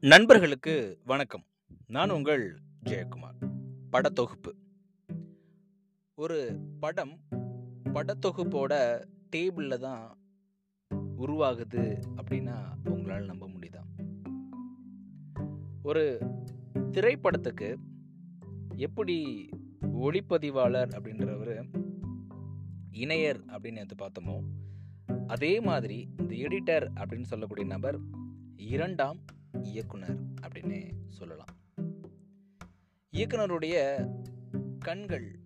நண்பர்களுக்கு 0.00 1.00
வணக்கம். 1.04 1.44
நான் 1.86 2.10
உங்கள் 2.10 2.58
ஜெயக்குமார். 2.84 3.52
படத்தொகுப்பு. 3.92 4.52
ஒரு 6.14 6.58
படம் 6.80 7.18
படத்தொகுப்போட 7.84 9.04
டேபிளில் 9.36 9.78
தான் 9.78 10.18
உருவாகுது 10.94 12.02
அப்படின்னா 12.16 12.88
உங்களால் 12.88 13.24
நம்ப 13.24 13.48
முடியுதா? 13.48 13.82
ஒரு 15.82 16.20
திரைப்படத்துக்கு 16.90 17.76
எப்படி 18.76 19.48
ஒளிப்பதிவாளர் 19.80 20.88
அப்படின்றவர் 20.98 21.72
இணையர் 22.90 23.44
அப்படின்னு 23.46 23.76
எடுத்து 23.76 24.06
பார்த்தோமோ 24.06 24.40
அதே 25.26 25.60
மாதிரி 25.60 26.08
இந்த 26.16 26.34
எடிட்டர் 26.34 26.88
அப்படின்னு 26.96 27.22
சொல்லக்கூடிய 27.22 27.66
நபர் 27.66 28.00
இரண்டாம் 28.56 29.18
இயக்குனர் 29.66 30.20
அப்படின்னு 30.40 30.78
சொல்லலாம். 31.08 31.54
இயக்குனருடைய 33.12 33.76
கண்கள் 34.78 35.38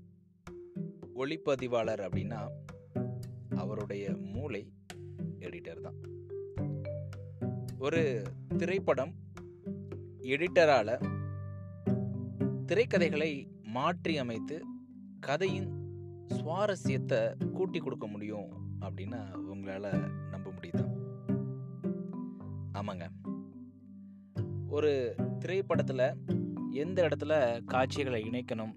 ஒளிப்பதிவாளர் 1.14 2.02
அப்படின்னா 2.06 2.40
அவருடைய 3.56 4.16
மூளை 4.16 4.72
எடிட்டர் 5.38 5.80
தான். 5.80 5.98
ஒரு 7.78 8.22
திரைப்படம் 8.58 9.14
எடிட்டரால 10.20 10.90
திரைக்கதைகளை 12.66 13.30
மாற்றி 13.62 14.18
அமைத்து 14.18 14.62
கதையின் 15.20 15.70
சுவாரஸ்யத்தை 16.28 17.50
கூட்டி 17.52 17.78
கொடுக்க 17.78 18.06
முடியும் 18.06 18.50
அப்படின்னா 18.80 19.34
உங்களால் 19.34 20.28
நம்ப 20.30 20.50
முடியுதா? 20.50 20.84
ஆமாங்க. 22.72 23.06
ஒரு 24.70 25.14
திரைப்படத்தில் 25.38 26.16
எந்த 26.70 27.08
இடத்துல 27.08 27.64
காட்சிகளை 27.64 28.22
இணைக்கணும்? 28.22 28.74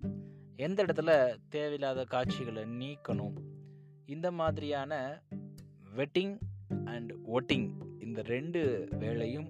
எந்த 0.56 0.86
இடத்துல 0.86 1.38
தேவையில்லாத 1.50 2.04
காட்சிகளை 2.04 2.64
நீக்கணும்? 2.64 3.34
இந்த 4.06 4.32
மாதிரியான 4.32 5.22
வெட்டிங் 5.96 6.38
அண்ட் 6.86 7.14
ஒட்டிங் 7.14 7.70
இந்த 8.00 8.22
ரெண்டு 8.22 8.88
வேலையும் 9.00 9.50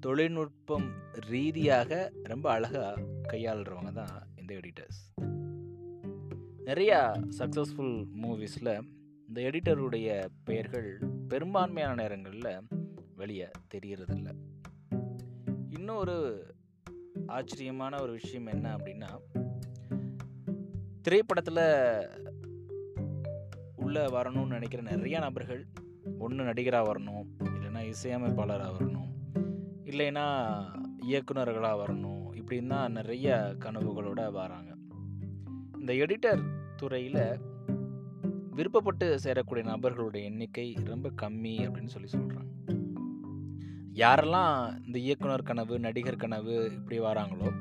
தொழில்நுட்பம் 0.00 0.92
ரீதியாக 1.12 2.12
ரொம்ப 2.22 2.50
அழகாக 2.50 3.00
கையாளுறவங்க 3.32 3.92
தான் 3.92 4.26
இந்த 4.36 4.54
எடிட்டர்ஸ். 4.54 5.22
நிறையா 6.64 7.24
சக்ஸஸ்ஃபுல் 7.38 8.04
மூவிஸில் 8.22 8.80
இந்த 9.28 9.40
எடிட்டருடைய 9.40 10.24
பெயர்கள் 10.44 10.98
பெரும்பான்மையான 11.28 11.94
நேரங்களில் 11.94 12.62
வெளியே 13.16 13.46
தெரியறதில்ல. 13.74 14.34
இன்னொரு 15.84 16.46
ஆச்சரியமான 17.26 18.02
ஒரு 18.02 18.12
விஷயம் 18.12 18.46
என்ன 18.46 18.76
அப்படின்னா 18.76 19.08
திரைப்படத்தில் 21.02 22.08
உள்ளே 23.76 24.00
வரணும்னு 24.00 24.46
நினைக்கிற 24.46 24.82
நிறைய 24.82 25.18
நபர்கள் 25.18 25.66
ஒன்று 26.18 26.44
நடிகராக 26.44 26.92
வரணும் 26.92 27.26
இல்லைன்னா 27.44 27.92
இசையமைப்பாளராக 27.92 28.72
வரணும் 28.80 29.08
இல்லைன்னா 29.84 30.54
இயக்குனர்களாக 31.08 31.84
வரணும் 31.86 32.26
இப்படின்னு 32.32 32.66
தான் 32.66 32.92
நிறைய 32.92 33.54
கனவுகளோடு 33.58 34.32
வராங்க. 34.32 34.74
இந்த 35.78 35.92
எடிட்டர் 35.92 36.42
துறையில் 36.76 37.38
விருப்பப்பட்டு 38.56 39.18
சேரக்கூடிய 39.24 39.64
நபர்களுடைய 39.64 40.22
எண்ணிக்கை 40.22 40.76
ரொம்ப 40.84 41.10
கம்மி 41.22 41.70
அப்படின்னு 41.70 41.86
சொல்லி 41.86 42.08
சொல்கிறாங்க 42.16 42.82
யாரெல்லாம் 43.94 44.86
இந்த 44.86 44.98
இயக்குனர் 44.98 45.42
கனவு 45.42 45.78
நடிகர் 45.78 46.16
கனவு 46.16 46.70
இப்படி 46.72 47.00
வராங்களோ 47.00 47.52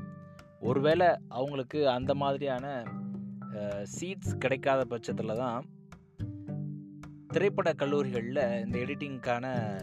ஒருவேளை 0.59 1.07
அவங்களுக்கு 1.27 1.89
அந்த 1.89 2.15
மாதிரியான 2.15 2.83
சீட்ஸ் 3.99 4.37
கிடைக்காத 4.39 4.85
பட்சத்தில் 4.85 5.37
தான் 5.37 5.65
திரைப்பட 7.27 7.73
கல்லூரிகளில் 7.73 8.65
இந்த 8.65 8.79
எடிட்டிங்க்கான 8.79 9.79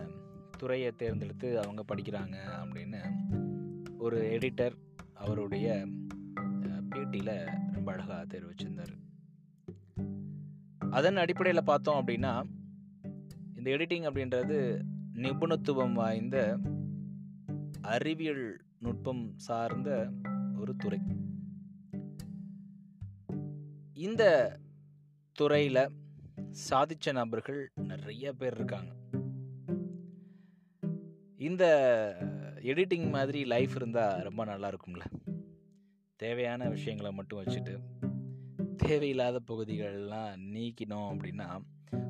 துறையை 0.59 0.91
தேர்ந்தெடுத்து 0.91 1.61
அவங்க 1.61 1.85
படிக்கிறாங்க 1.95 2.37
அப்படின்னு 2.63 3.01
ஒரு 3.99 4.39
எடிட்டர் 4.41 4.73
அவருடைய 5.15 5.87
பேட்டியில் 6.91 7.49
ரொம்ப 7.73 7.93
அழகாக 7.93 8.25
தெரிவிச்சிருந்தார். 8.25 8.97
அதன் 10.91 11.17
அடிப்படையில் 11.17 11.65
பார்த்தோம் 11.65 12.07
அப்படின்னா 12.07 12.43
இந்த 13.57 13.71
எடிட்டிங் 13.71 14.07
அப்படின்றது 14.11 14.81
நிபுணத்துவம் 15.21 15.93
வாய்ந்த 15.93 16.59
அறிவியல் 17.81 18.61
நுட்பம் 18.79 19.33
சார்ந்த 19.37 20.13
ஒரு 20.59 20.77
துறை. 20.77 20.99
இந்த 23.95 24.57
துறையில் 25.33 25.91
சாதிச்ச 26.71 27.13
நபர்கள் 27.13 27.71
நிறைய 27.75 28.33
பேர் 28.33 28.55
இருக்காங்க. 28.55 28.95
இந்த 31.37 31.65
எடிட்டிங் 32.57 33.11
மாதிரி 33.11 33.45
லைஃப் 33.45 33.77
இருந்தால் 33.77 34.23
ரொம்ப 34.23 34.45
நல்லா 34.45 34.71
இருக்கும்ல. 34.71 35.01
தேவையான 36.17 36.69
விஷயங்களை 36.69 37.13
மட்டும் 37.13 37.45
வச்சுட்டு 37.45 37.79
தேவையில்லாத 38.77 39.41
பகுதிகள்லாம் 39.49 40.39
நீக்கினோம் 40.53 41.17
அப்படின்னா 41.17 41.61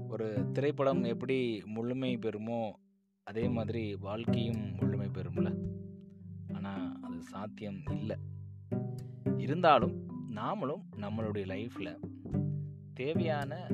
ஒரு 0.08 0.50
திரைப்படம் 0.52 1.04
எப்படி 1.04 1.62
முழுமை 1.64 2.16
பெறுமோ 2.16 2.70
அதே 3.30 3.48
மாதிரி 3.48 3.96
வாழ்க்கையும் 3.96 4.74
முழுமை 4.74 5.06
பெறும்ல. 5.06 5.48
ஆனால் 6.52 6.98
அது 7.02 7.22
சாத்தியம் 7.22 7.82
இல்லை. 7.90 8.16
இருந்தாலும் 9.38 9.94
நாமளும் 10.34 10.82
நம்மளுடைய 10.96 11.44
லைஃப்பில் 11.46 11.98
தேவையான 12.94 13.66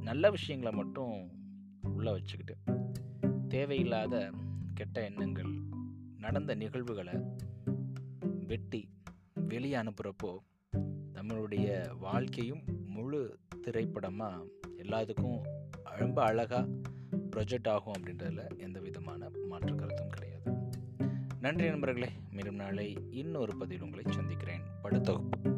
நல்ல 0.00 0.30
விஷயங்களை 0.30 0.78
மட்டும் 0.78 1.30
உள்ளே 1.82 2.12
வச்சுக்கிட்டு 2.12 2.56
தேவையில்லாத 3.48 4.30
கெட்ட 4.74 5.04
எண்ணங்கள் 5.04 5.52
நடந்த 6.16 6.54
நிகழ்வுகளை 6.54 7.14
வெட்டி 8.46 8.88
வெளியே 9.34 9.76
அனுப்புகிறப்போ 9.76 10.38
நம்மளுடைய 11.14 11.96
வாழ்க்கையும் 11.98 12.62
முழு 12.86 13.38
திரைப்படமாக 13.60 14.46
எல்லாத்துக்கும் 14.76 15.40
ரொம்ப 15.84 16.22
அழகாக 16.22 16.68
ப்ரொஜெக்ட் 17.36 17.68
ஆகும் 17.68 17.94
அப்படின்றதுல 17.98 18.58
எந்த 18.58 18.80
விதமான 18.80 19.30
மாற்று 19.48 19.74
கருத்தும் 19.74 20.08
கிடையாது. 20.08 20.52
நன்றி 21.40 21.68
நண்பர்களே 21.68 22.08
மீண்டும் 22.30 22.54
நாளை 22.54 22.98
இன்னொரு 23.10 23.56
பதிவில் 23.56 23.90
உங்களை 23.90 24.12
சந்திக்கிறேன். 24.12 24.60
படுத்தொகுப்பு 24.82 25.57